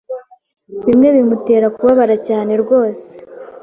bimwe 0.85 1.07
bimutera 1.15 1.67
kubabara, 1.75 2.15
cyane 2.27 2.51
rwose 2.63 3.09